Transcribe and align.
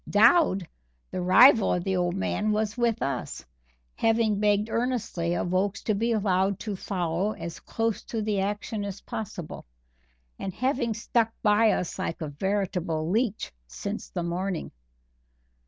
Dowd, 0.09 0.67
the 1.11 1.21
rival 1.21 1.73
of 1.75 1.83
the 1.83 1.95
old 1.95 2.15
man, 2.15 2.51
was 2.51 2.75
with 2.75 3.03
us, 3.03 3.45
having 3.93 4.39
begged 4.39 4.67
earnestly 4.67 5.35
of 5.35 5.53
Oakes 5.53 5.83
to 5.83 5.93
be 5.93 6.11
allowed 6.11 6.57
to 6.61 6.75
follow 6.75 7.33
as 7.33 7.59
close 7.59 8.01
to 8.05 8.23
the 8.23 8.39
action 8.39 8.83
as 8.83 9.01
possible, 9.01 9.63
and 10.39 10.55
having 10.55 10.95
stuck 10.95 11.31
by 11.43 11.69
us 11.69 11.99
like 11.99 12.19
a 12.19 12.29
veritable 12.29 13.11
leech 13.11 13.51
since 13.67 14.09
the 14.09 14.23
morning. 14.23 14.71